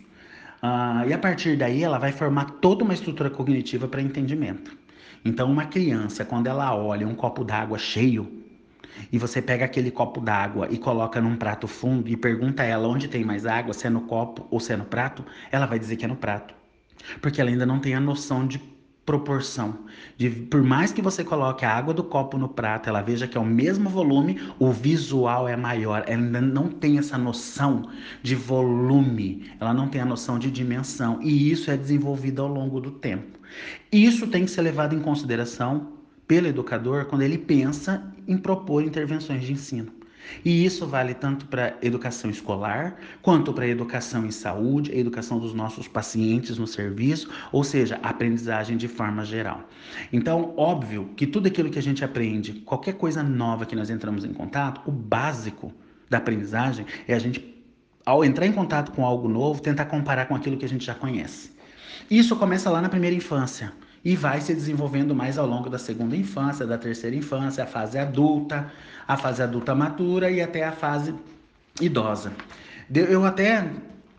Ah, 0.60 1.04
e 1.06 1.12
a 1.12 1.18
partir 1.18 1.56
daí 1.56 1.82
ela 1.82 1.98
vai 1.98 2.12
formar 2.12 2.46
toda 2.60 2.84
uma 2.84 2.94
estrutura 2.94 3.30
cognitiva 3.30 3.86
para 3.88 4.02
entendimento. 4.02 4.76
Então, 5.24 5.50
uma 5.50 5.66
criança, 5.66 6.24
quando 6.24 6.46
ela 6.46 6.74
olha 6.76 7.08
um 7.08 7.14
copo 7.14 7.44
d'água 7.44 7.78
cheio, 7.78 8.44
e 9.10 9.18
você 9.18 9.42
pega 9.42 9.64
aquele 9.64 9.90
copo 9.90 10.20
d'água 10.20 10.68
e 10.70 10.78
coloca 10.78 11.20
num 11.20 11.36
prato 11.36 11.66
fundo 11.66 12.08
e 12.08 12.16
pergunta 12.16 12.62
a 12.62 12.66
ela 12.66 12.88
onde 12.88 13.08
tem 13.08 13.24
mais 13.24 13.46
água, 13.46 13.74
se 13.74 13.86
é 13.86 13.90
no 13.90 14.02
copo 14.02 14.46
ou 14.50 14.60
se 14.60 14.72
é 14.72 14.76
no 14.76 14.84
prato, 14.84 15.24
ela 15.50 15.66
vai 15.66 15.78
dizer 15.78 15.96
que 15.96 16.04
é 16.04 16.08
no 16.08 16.16
prato. 16.16 16.54
Porque 17.20 17.40
ela 17.40 17.50
ainda 17.50 17.66
não 17.66 17.78
tem 17.78 17.94
a 17.94 18.00
noção 18.00 18.46
de 18.46 18.58
proporção. 19.04 19.80
De, 20.16 20.30
por 20.30 20.62
mais 20.62 20.92
que 20.92 21.02
você 21.02 21.22
coloque 21.22 21.64
a 21.64 21.74
água 21.74 21.92
do 21.92 22.02
copo 22.02 22.38
no 22.38 22.48
prato, 22.48 22.88
ela 22.88 23.02
veja 23.02 23.26
que 23.26 23.36
é 23.36 23.40
o 23.40 23.44
mesmo 23.44 23.90
volume, 23.90 24.40
o 24.58 24.70
visual 24.72 25.46
é 25.46 25.56
maior. 25.56 26.04
Ela 26.06 26.22
ainda 26.22 26.40
não 26.40 26.68
tem 26.68 26.98
essa 26.98 27.18
noção 27.18 27.88
de 28.22 28.34
volume, 28.34 29.50
ela 29.60 29.74
não 29.74 29.88
tem 29.88 30.00
a 30.00 30.06
noção 30.06 30.38
de 30.38 30.50
dimensão. 30.50 31.20
E 31.22 31.50
isso 31.50 31.70
é 31.70 31.76
desenvolvido 31.76 32.42
ao 32.42 32.48
longo 32.48 32.80
do 32.80 32.90
tempo. 32.90 33.38
Isso 33.92 34.26
tem 34.26 34.44
que 34.44 34.50
ser 34.50 34.62
levado 34.62 34.94
em 34.94 35.00
consideração 35.00 35.92
pelo 36.26 36.46
educador 36.46 37.04
quando 37.04 37.22
ele 37.22 37.38
pensa 37.38 38.12
em 38.26 38.36
propor 38.36 38.82
intervenções 38.82 39.44
de 39.44 39.52
ensino. 39.52 39.92
E 40.44 40.64
isso 40.64 40.86
vale 40.86 41.14
tanto 41.14 41.46
para 41.46 41.76
educação 41.82 42.30
escolar, 42.30 42.96
quanto 43.22 43.52
para 43.52 43.66
educação 43.66 44.26
em 44.26 44.30
saúde, 44.30 44.92
a 44.92 44.96
educação 44.96 45.38
dos 45.38 45.54
nossos 45.54 45.88
pacientes 45.88 46.58
no 46.58 46.66
serviço, 46.66 47.28
ou 47.52 47.64
seja, 47.64 47.98
aprendizagem 48.02 48.76
de 48.76 48.88
forma 48.88 49.24
geral. 49.24 49.68
Então, 50.12 50.54
óbvio 50.56 51.10
que 51.16 51.26
tudo 51.26 51.48
aquilo 51.48 51.70
que 51.70 51.78
a 51.78 51.82
gente 51.82 52.04
aprende, 52.04 52.52
qualquer 52.52 52.94
coisa 52.94 53.22
nova 53.22 53.66
que 53.66 53.76
nós 53.76 53.90
entramos 53.90 54.24
em 54.24 54.32
contato, 54.32 54.80
o 54.86 54.92
básico 54.92 55.72
da 56.08 56.18
aprendizagem 56.18 56.86
é 57.08 57.14
a 57.14 57.18
gente, 57.18 57.62
ao 58.04 58.24
entrar 58.24 58.46
em 58.46 58.52
contato 58.52 58.92
com 58.92 59.04
algo 59.04 59.28
novo, 59.28 59.60
tentar 59.60 59.86
comparar 59.86 60.26
com 60.26 60.34
aquilo 60.34 60.56
que 60.56 60.64
a 60.64 60.68
gente 60.68 60.84
já 60.84 60.94
conhece. 60.94 61.52
Isso 62.10 62.36
começa 62.36 62.70
lá 62.70 62.82
na 62.82 62.88
primeira 62.88 63.16
infância 63.16 63.72
e 64.04 64.14
vai 64.14 64.40
se 64.40 64.54
desenvolvendo 64.54 65.14
mais 65.14 65.38
ao 65.38 65.46
longo 65.46 65.70
da 65.70 65.78
segunda 65.78 66.14
infância, 66.14 66.66
da 66.66 66.76
terceira 66.76 67.16
infância, 67.16 67.64
a 67.64 67.66
fase 67.66 67.98
adulta, 67.98 68.70
a 69.08 69.16
fase 69.16 69.42
adulta 69.42 69.74
matura 69.74 70.30
e 70.30 70.42
até 70.42 70.64
a 70.64 70.72
fase 70.72 71.14
idosa. 71.80 72.32
Eu 72.92 73.24
até 73.24 73.66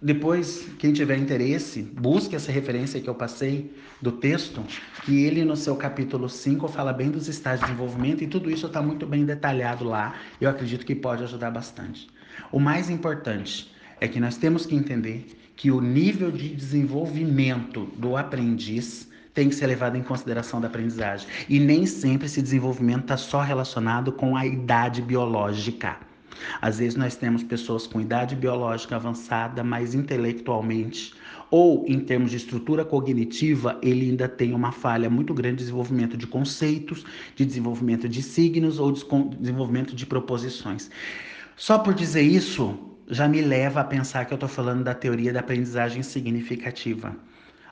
depois, 0.02 0.68
quem 0.78 0.92
tiver 0.92 1.18
interesse, 1.18 1.82
busque 1.82 2.36
essa 2.36 2.52
referência 2.52 3.00
que 3.00 3.08
eu 3.08 3.16
passei 3.16 3.74
do 4.02 4.12
texto, 4.12 4.64
que 5.04 5.24
ele 5.24 5.44
no 5.44 5.56
seu 5.56 5.76
capítulo 5.76 6.30
5 6.30 6.68
fala 6.68 6.92
bem 6.92 7.10
dos 7.10 7.28
estágios 7.28 7.62
de 7.62 7.74
desenvolvimento 7.74 8.24
e 8.24 8.28
tudo 8.28 8.52
isso 8.52 8.68
está 8.68 8.82
muito 8.82 9.08
bem 9.08 9.26
detalhado 9.26 9.86
lá. 9.86 10.16
Eu 10.40 10.50
acredito 10.50 10.86
que 10.86 10.94
pode 10.94 11.24
ajudar 11.24 11.50
bastante. 11.50 12.08
O 12.52 12.60
mais 12.60 12.90
importante 12.90 13.72
é 14.00 14.08
que 14.08 14.20
nós 14.20 14.38
temos 14.38 14.66
que 14.66 14.76
entender 14.76 15.26
que 15.56 15.72
o 15.72 15.80
nível 15.80 16.30
de 16.30 16.50
desenvolvimento 16.50 17.86
do 17.98 18.18
aprendiz 18.18 19.10
tem 19.36 19.50
que 19.50 19.56
ser 19.56 19.68
levado 19.68 19.98
em 19.98 20.02
consideração 20.02 20.60
da 20.60 20.68
aprendizagem. 20.68 21.28
E 21.48 21.60
nem 21.60 21.86
sempre 21.86 22.26
esse 22.26 22.42
desenvolvimento 22.42 23.02
está 23.02 23.18
só 23.18 23.42
relacionado 23.42 24.12
com 24.12 24.36
a 24.36 24.46
idade 24.46 25.02
biológica. 25.02 25.98
Às 26.62 26.80
vezes 26.80 26.96
nós 26.96 27.16
temos 27.16 27.44
pessoas 27.44 27.86
com 27.86 28.02
idade 28.02 28.36
biológica 28.36 28.96
avançada, 28.96 29.64
mas 29.64 29.94
intelectualmente 29.94 31.14
ou 31.52 31.86
em 31.88 32.00
termos 32.00 32.32
de 32.32 32.38
estrutura 32.38 32.84
cognitiva, 32.84 33.80
ele 33.82 34.10
ainda 34.10 34.28
tem 34.28 34.54
uma 34.54 34.72
falha 34.72 35.10
muito 35.10 35.34
grande 35.34 35.58
de 35.58 35.64
desenvolvimento 35.64 36.18
de 36.18 36.26
conceitos, 36.26 37.06
de 37.36 37.46
desenvolvimento 37.46 38.10
de 38.10 38.22
signos 38.24 38.80
ou 38.80 38.92
de 38.92 39.06
desenvolvimento 39.40 39.96
de 39.96 40.06
proposições. 40.06 40.90
Só 41.56 41.78
por 41.78 41.94
dizer 41.94 42.24
isso, 42.24 42.78
já 43.08 43.28
me 43.28 43.42
leva 43.42 43.82
a 43.82 43.84
pensar 43.84 44.26
que 44.26 44.34
eu 44.34 44.36
estou 44.36 44.50
falando 44.50 44.84
da 44.84 44.94
teoria 44.94 45.32
da 45.32 45.40
aprendizagem 45.40 46.02
significativa. 46.02 47.16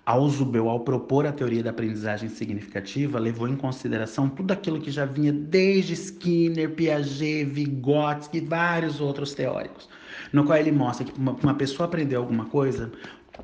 Ausubel, 0.05 0.67
ao 0.67 0.81
propor 0.81 1.25
a 1.25 1.31
teoria 1.31 1.63
da 1.63 1.69
aprendizagem 1.69 2.27
significativa, 2.27 3.17
levou 3.17 3.47
em 3.47 3.55
consideração 3.55 4.27
tudo 4.27 4.51
aquilo 4.51 4.81
que 4.81 4.91
já 4.91 5.05
vinha 5.05 5.31
desde 5.31 5.93
Skinner, 5.93 6.71
Piaget, 6.71 7.45
Vygotsky 7.45 8.39
e 8.39 8.41
vários 8.41 8.99
outros 8.99 9.33
teóricos, 9.33 9.87
no 10.33 10.43
qual 10.43 10.57
ele 10.57 10.73
mostra 10.73 11.05
que 11.05 11.17
uma, 11.17 11.31
uma 11.31 11.55
pessoa 11.55 11.87
aprender 11.87 12.15
alguma 12.15 12.45
coisa, 12.45 12.91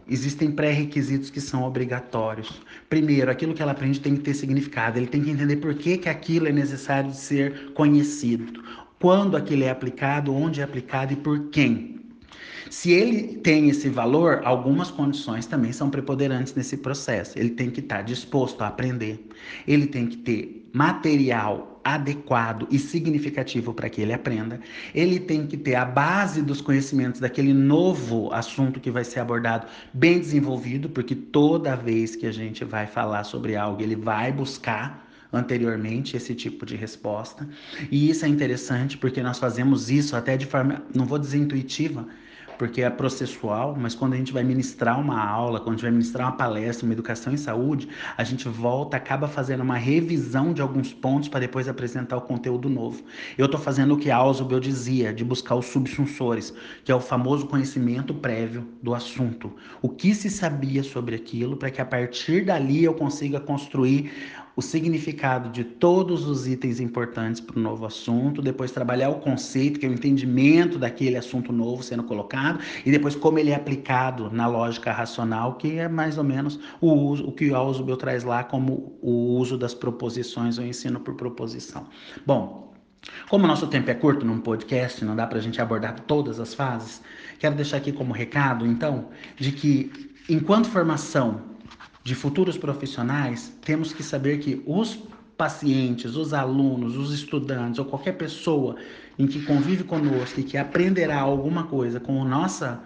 existem 0.06 0.52
pré-requisitos 0.52 1.30
que 1.30 1.40
são 1.40 1.64
obrigatórios. 1.64 2.62
Primeiro, 2.90 3.32
aquilo 3.32 3.54
que 3.54 3.62
ela 3.62 3.72
aprende 3.72 4.02
tem 4.02 4.16
que 4.16 4.22
ter 4.22 4.34
significado, 4.34 5.00
ele 5.00 5.08
tem 5.08 5.24
que 5.24 5.32
entender 5.32 5.58
por 5.58 5.74
que, 5.76 5.98
que 5.98 6.10
aquilo 6.10 6.48
é 6.48 6.52
necessário 6.52 7.10
de 7.10 7.18
ser 7.18 7.72
conhecido, 7.72 8.62
quando 9.00 9.38
aquilo 9.38 9.64
é 9.64 9.70
aplicado, 9.70 10.36
onde 10.36 10.60
é 10.60 10.64
aplicado 10.64 11.14
e 11.14 11.16
por 11.16 11.50
quem. 11.52 11.99
Se 12.70 12.92
ele 12.92 13.38
tem 13.38 13.70
esse 13.70 13.90
valor, 13.90 14.42
algumas 14.44 14.92
condições 14.92 15.46
também 15.46 15.72
são 15.72 15.90
preponderantes 15.90 16.54
nesse 16.54 16.78
processo. 16.78 17.38
Ele 17.38 17.50
tem 17.50 17.70
que 17.70 17.80
estar 17.80 18.04
disposto 18.04 18.62
a 18.62 18.68
aprender, 18.68 19.28
ele 19.68 19.88
tem 19.88 20.08
que 20.08 20.18
ter 20.18 20.70
material 20.72 21.82
adequado 21.84 22.68
e 22.70 22.78
significativo 22.78 23.74
para 23.74 23.90
que 23.90 24.02
ele 24.02 24.14
aprenda. 24.14 24.60
Ele 24.94 25.20
tem 25.20 25.48
que 25.48 25.58
ter 25.58 25.76
a 25.76 25.86
base 25.86 26.42
dos 26.42 26.62
conhecimentos 26.62 27.20
daquele 27.20 27.54
novo 27.54 28.32
assunto 28.32 28.80
que 28.80 28.92
vai 28.92 29.04
ser 29.04 29.20
abordado 29.20 29.66
bem 29.94 30.20
desenvolvido, 30.20 30.90
porque 30.90 31.16
toda 31.16 31.76
vez 31.76 32.16
que 32.16 32.28
a 32.28 32.32
gente 32.32 32.64
vai 32.64 32.86
falar 32.86 33.24
sobre 33.24 33.56
algo, 33.56 33.82
ele 33.82 33.96
vai 33.96 34.32
buscar 34.32 35.08
anteriormente 35.32 36.18
esse 36.18 36.34
tipo 36.36 36.66
de 36.66 36.76
resposta. 36.76 37.48
E 37.92 38.10
isso 38.10 38.26
é 38.26 38.28
interessante 38.28 38.98
porque 38.98 39.22
nós 39.22 39.40
fazemos 39.40 39.90
isso 39.90 40.16
até 40.16 40.36
de 40.38 40.46
forma, 40.46 40.84
não 40.94 41.06
vou 41.06 41.20
dizer 41.20 41.38
intuitiva, 41.38 42.08
porque 42.60 42.82
é 42.82 42.90
processual, 42.90 43.74
mas 43.80 43.96
quando 43.96 44.14
a 44.14 44.18
gente 44.18 44.34
vai 44.34 44.44
ministrar 44.44 45.00
uma 45.00 45.18
aula, 45.18 45.62
quando 45.62 45.70
a 45.70 45.78
gente 45.78 45.82
vai 45.84 45.92
ministrar 45.92 46.28
uma 46.28 46.36
palestra, 46.36 46.86
uma 46.86 46.92
educação 46.92 47.32
em 47.32 47.38
saúde, 47.38 47.88
a 48.18 48.24
gente 48.26 48.50
volta, 48.50 48.98
acaba 48.98 49.30
fazendo 49.30 49.62
uma 49.62 49.78
revisão 49.78 50.54
de 50.54 50.62
alguns 50.62 50.92
pontos 50.92 51.30
para 51.30 51.40
depois 51.40 51.70
apresentar 51.70 52.18
o 52.18 52.22
conteúdo 52.22 52.70
novo. 52.70 53.02
Eu 53.38 53.46
estou 53.46 53.60
fazendo 53.60 53.94
o 53.94 53.98
que 53.98 54.12
Ausubel 54.12 54.60
dizia, 54.60 55.14
de 55.14 55.24
buscar 55.24 55.56
os 55.56 55.68
subsunsores, 55.68 56.54
que 56.84 56.92
é 56.92 56.96
o 56.96 57.00
famoso 57.00 57.48
conhecimento 57.48 58.14
prévio 58.14 58.68
do 58.84 58.94
assunto. 58.94 59.54
O 59.82 59.88
que 59.88 60.14
se 60.14 60.30
sabia 60.30 60.84
sobre 60.84 61.16
aquilo, 61.16 61.56
para 61.56 61.72
que 61.72 61.80
a 61.80 61.86
partir 61.86 62.44
dali 62.44 62.84
eu 62.84 62.94
consiga 62.94 63.40
construir 63.40 64.12
o 64.60 64.62
significado 64.62 65.48
de 65.50 65.64
todos 65.64 66.28
os 66.28 66.46
itens 66.46 66.82
importantes 66.82 67.40
para 67.40 67.58
o 67.58 67.62
novo 67.62 67.86
assunto, 67.86 68.42
depois 68.42 68.72
trabalhar 68.72 69.08
o 69.10 69.16
conceito, 69.16 69.80
que 69.80 69.86
é 69.86 69.90
o 69.90 69.94
entendimento 69.94 70.78
daquele 70.78 71.16
assunto 71.16 71.54
novo 71.54 71.82
sendo 71.82 72.04
colocado, 72.04 72.60
e 72.86 72.92
depois 72.92 73.16
como 73.16 73.40
ele 73.40 73.52
é 73.52 73.56
aplicado 73.56 74.30
na 74.30 74.48
lógica 74.48 74.92
racional, 74.92 75.54
que 75.54 75.80
é 75.80 75.88
mais 75.88 76.18
ou 76.18 76.26
menos 76.26 76.60
o 76.82 76.92
uso, 76.92 77.26
o 77.26 77.32
que 77.32 77.50
o 77.50 77.56
Ausubel 77.56 77.96
traz 77.96 78.26
lá 78.26 78.44
como 78.44 78.98
o 79.02 79.38
uso 79.38 79.58
das 79.58 79.74
proposições, 79.74 80.58
o 80.58 80.62
ensino 80.62 81.00
por 81.00 81.16
proposição. 81.16 81.88
Bom, 82.26 82.74
como 83.30 83.46
o 83.46 83.48
nosso 83.48 83.66
tempo 83.66 83.90
é 83.90 83.94
curto 83.94 84.26
num 84.26 84.42
podcast, 84.42 85.06
não 85.06 85.16
dá 85.16 85.26
para 85.26 85.40
a 85.40 85.42
gente 85.42 85.62
abordar 85.62 86.02
todas 86.02 86.38
as 86.38 86.54
fases, 86.54 87.02
quero 87.40 87.56
deixar 87.56 87.78
aqui 87.78 87.94
como 87.94 88.12
recado, 88.12 88.68
então, 88.68 89.08
de 89.38 89.54
que 89.54 89.90
enquanto 90.28 90.68
formação 90.68 91.49
de 92.04 92.16
futuros 92.16 92.58
profissionais, 92.58 93.54
temos 93.62 93.94
que 93.94 94.04
saber 94.04 94.40
que 94.40 94.64
os 94.66 95.00
pacientes, 95.38 96.16
os 96.16 96.34
alunos, 96.34 96.98
os 96.98 97.14
estudantes 97.14 97.80
ou 97.80 97.86
qualquer 97.86 98.18
pessoa 98.18 98.76
em 99.18 99.26
que 99.26 99.42
convive 99.44 99.84
conosco 99.84 100.40
e 100.40 100.44
que 100.44 100.58
aprenderá 100.58 101.20
alguma 101.20 101.64
coisa 101.64 102.00
com, 102.00 102.24
nossa, 102.26 102.82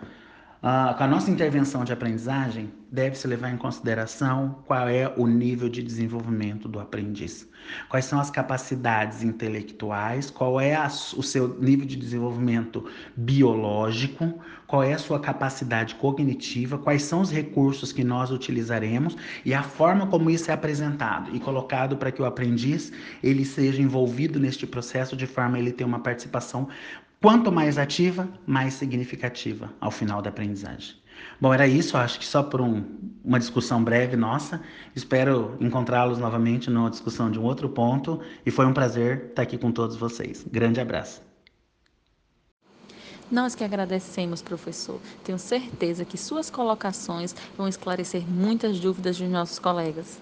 uh, 0.64 0.98
com 0.98 1.04
a 1.04 1.08
nossa 1.08 1.30
intervenção 1.30 1.84
de 1.84 1.92
aprendizagem, 1.92 2.72
deve-se 2.90 3.28
levar 3.28 3.50
em 3.50 3.58
consideração 3.58 4.64
qual 4.66 4.88
é 4.88 5.12
o 5.18 5.28
nível 5.28 5.68
de 5.68 5.84
desenvolvimento 5.84 6.68
do 6.68 6.80
aprendiz. 6.80 7.50
Quais 7.90 8.06
são 8.06 8.20
as 8.20 8.30
capacidades 8.30 9.24
intelectuais, 9.24 10.30
qual 10.30 10.60
é 10.60 10.76
a, 10.76 10.86
o 10.86 11.24
seu 11.24 11.60
nível 11.60 11.86
de 11.86 11.96
desenvolvimento 11.96 12.86
biológico, 13.16 14.40
qual 14.68 14.84
é 14.84 14.94
a 14.94 14.98
sua 14.98 15.20
capacidade 15.20 15.96
cognitiva, 15.96 16.78
quais 16.78 17.04
são 17.04 17.22
os 17.22 17.32
recursos 17.32 17.92
que 17.92 18.04
nós 18.04 18.32
utilizaremos 18.32 19.16
e 19.44 19.54
a 19.54 19.64
forma 19.64 20.08
como 20.08 20.30
isso 20.30 20.52
é 20.52 20.54
apresentado 20.54 21.36
e 21.36 21.40
colocado 21.40 21.98
para 21.98 22.12
que 22.12 22.22
o 22.22 22.26
aprendiz 22.26 22.92
ele 23.24 23.46
seja 23.46 23.82
envolvido 23.82 24.40
neste 24.40 24.68
processo 24.68 25.16
de 25.16 25.26
forma 25.26 25.58
a 25.58 25.60
ele 25.60 25.72
ter 25.72 25.84
uma 25.84 26.00
participação 26.00 26.68
quanto 27.24 27.50
mais 27.54 27.78
ativa, 27.78 28.28
mais 28.46 28.74
significativa 28.74 29.72
ao 29.80 29.90
final 29.90 30.22
da 30.22 30.30
aprendizagem. 30.30 30.98
Bom, 31.40 31.54
era 31.54 31.66
isso, 31.66 31.96
acho 31.96 32.20
que 32.20 32.26
só 32.26 32.44
por 32.44 32.60
um, 32.60 32.84
uma 33.24 33.40
discussão 33.40 33.82
breve 33.82 34.18
nossa. 34.18 34.62
Espero 34.94 35.56
encontrá-los 35.62 36.20
novamente 36.20 36.70
numa 36.70 36.90
discussão 36.90 37.32
de 37.32 37.40
um 37.40 37.44
outro 37.44 37.70
ponto 37.70 38.20
e 38.46 38.52
foi 38.52 38.66
um 38.66 38.74
prazer 38.74 39.28
estar 39.30 39.44
aqui 39.44 39.58
com 39.58 39.72
todos 39.72 39.96
vocês. 39.96 40.46
Grande 40.52 40.82
abraço. 40.82 41.22
Nós 43.32 43.56
que 43.56 43.64
agradecemos, 43.64 44.42
professor. 44.42 45.00
Tenho 45.24 45.40
certeza 45.40 46.04
que 46.04 46.18
suas 46.18 46.50
colocações 46.50 47.34
vão 47.58 47.70
esclarecer 47.70 48.30
muitas 48.30 48.82
dúvidas 48.82 49.18
dos 49.18 49.30
nossos 49.30 49.60
colegas. 49.60 50.20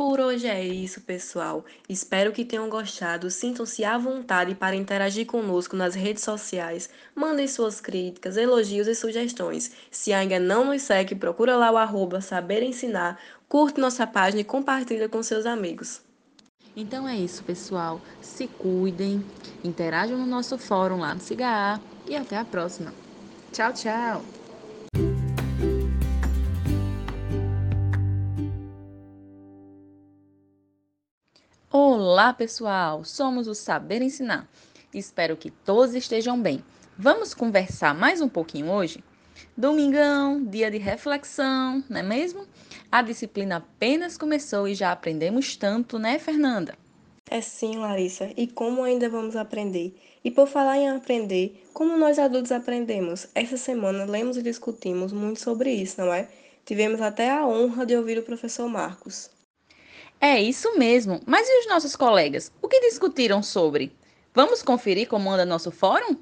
Por 0.00 0.18
hoje 0.18 0.46
é 0.46 0.64
isso, 0.64 1.02
pessoal. 1.02 1.62
Espero 1.86 2.32
que 2.32 2.42
tenham 2.42 2.70
gostado. 2.70 3.30
Sintam-se 3.30 3.84
à 3.84 3.98
vontade 3.98 4.54
para 4.54 4.74
interagir 4.74 5.26
conosco 5.26 5.76
nas 5.76 5.94
redes 5.94 6.24
sociais. 6.24 6.88
Mandem 7.14 7.46
suas 7.46 7.82
críticas, 7.82 8.38
elogios 8.38 8.88
e 8.88 8.94
sugestões. 8.94 9.72
Se 9.90 10.10
ainda 10.10 10.40
não 10.40 10.64
nos 10.64 10.80
segue, 10.80 11.14
procura 11.14 11.54
lá 11.54 11.70
o 11.70 11.76
arroba 11.76 12.22
Saber 12.22 12.62
Ensinar, 12.62 13.18
curte 13.46 13.78
nossa 13.78 14.06
página 14.06 14.40
e 14.40 14.44
compartilha 14.44 15.06
com 15.06 15.22
seus 15.22 15.44
amigos. 15.44 16.00
Então 16.74 17.06
é 17.06 17.16
isso, 17.16 17.44
pessoal. 17.44 18.00
Se 18.22 18.46
cuidem, 18.46 19.22
interajam 19.62 20.16
no 20.16 20.24
nosso 20.24 20.56
fórum 20.56 21.00
lá 21.00 21.12
no 21.12 21.20
CIGA 21.20 21.78
e 22.08 22.16
até 22.16 22.38
a 22.38 22.44
próxima. 22.46 22.94
Tchau, 23.52 23.70
tchau! 23.74 24.39
Olá, 32.20 32.34
pessoal! 32.34 33.02
Somos 33.02 33.48
o 33.48 33.54
Saber 33.54 34.02
Ensinar. 34.02 34.46
Espero 34.92 35.38
que 35.38 35.50
todos 35.50 35.94
estejam 35.94 36.38
bem. 36.38 36.62
Vamos 36.98 37.32
conversar 37.32 37.94
mais 37.94 38.20
um 38.20 38.28
pouquinho 38.28 38.70
hoje? 38.70 39.02
Domingão, 39.56 40.44
dia 40.44 40.70
de 40.70 40.76
reflexão, 40.76 41.82
não 41.88 41.98
é 41.98 42.02
mesmo? 42.02 42.46
A 42.92 43.00
disciplina 43.00 43.56
apenas 43.56 44.18
começou 44.18 44.68
e 44.68 44.74
já 44.74 44.92
aprendemos 44.92 45.56
tanto, 45.56 45.98
né, 45.98 46.18
Fernanda? 46.18 46.76
É 47.30 47.40
sim, 47.40 47.78
Larissa. 47.78 48.30
E 48.36 48.46
como 48.46 48.82
ainda 48.82 49.08
vamos 49.08 49.34
aprender? 49.34 49.98
E 50.22 50.30
por 50.30 50.46
falar 50.46 50.76
em 50.76 50.90
aprender, 50.90 51.66
como 51.72 51.96
nós 51.96 52.18
adultos 52.18 52.52
aprendemos? 52.52 53.28
Essa 53.34 53.56
semana 53.56 54.04
lemos 54.04 54.36
e 54.36 54.42
discutimos 54.42 55.10
muito 55.10 55.40
sobre 55.40 55.72
isso, 55.72 55.98
não 56.02 56.12
é? 56.12 56.28
Tivemos 56.66 57.00
até 57.00 57.30
a 57.30 57.46
honra 57.46 57.86
de 57.86 57.96
ouvir 57.96 58.18
o 58.18 58.22
professor 58.22 58.68
Marcos. 58.68 59.30
É 60.22 60.38
isso 60.38 60.76
mesmo. 60.78 61.18
Mas 61.24 61.48
e 61.48 61.60
os 61.60 61.66
nossos 61.66 61.96
colegas? 61.96 62.52
O 62.60 62.68
que 62.68 62.80
discutiram 62.80 63.42
sobre? 63.42 63.90
Vamos 64.34 64.62
conferir 64.62 65.08
como 65.08 65.30
anda 65.30 65.46
nosso 65.46 65.70
fórum? 65.70 66.14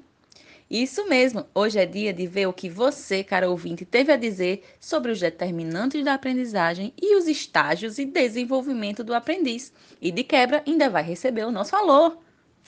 Isso 0.69 1.05
mesmo. 1.09 1.45
Hoje 1.53 1.79
é 1.79 1.85
dia 1.85 2.13
de 2.13 2.25
ver 2.25 2.47
o 2.47 2.53
que 2.53 2.69
você, 2.69 3.25
cara 3.25 3.49
ouvinte, 3.49 3.83
teve 3.83 4.13
a 4.13 4.15
dizer 4.15 4.63
sobre 4.79 5.11
os 5.11 5.19
determinantes 5.19 6.05
da 6.05 6.13
aprendizagem 6.13 6.93
e 7.01 7.17
os 7.17 7.27
estágios 7.27 7.99
e 7.99 8.05
desenvolvimento 8.05 9.03
do 9.03 9.13
aprendiz. 9.13 9.73
E 10.01 10.11
de 10.11 10.23
quebra 10.23 10.63
ainda 10.65 10.89
vai 10.89 11.03
receber 11.03 11.43
o 11.43 11.51
nosso 11.51 11.71
valor. 11.71 12.17